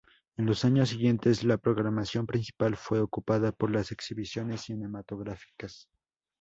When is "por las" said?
3.51-3.91